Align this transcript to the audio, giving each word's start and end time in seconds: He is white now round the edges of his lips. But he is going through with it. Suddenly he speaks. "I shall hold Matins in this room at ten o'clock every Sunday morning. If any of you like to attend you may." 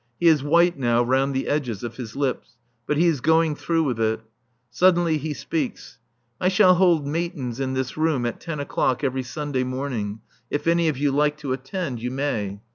He 0.19 0.25
is 0.25 0.41
white 0.41 0.79
now 0.79 1.03
round 1.03 1.35
the 1.35 1.47
edges 1.47 1.83
of 1.83 1.97
his 1.97 2.15
lips. 2.15 2.57
But 2.87 2.97
he 2.97 3.05
is 3.05 3.21
going 3.21 3.53
through 3.53 3.83
with 3.83 3.99
it. 3.99 4.21
Suddenly 4.71 5.19
he 5.19 5.35
speaks. 5.35 5.99
"I 6.39 6.47
shall 6.47 6.73
hold 6.73 7.05
Matins 7.05 7.59
in 7.59 7.75
this 7.75 7.97
room 7.97 8.25
at 8.25 8.39
ten 8.41 8.59
o'clock 8.59 9.03
every 9.03 9.21
Sunday 9.21 9.63
morning. 9.63 10.21
If 10.49 10.65
any 10.65 10.87
of 10.87 10.97
you 10.97 11.11
like 11.11 11.37
to 11.41 11.53
attend 11.53 12.01
you 12.01 12.09
may." 12.09 12.61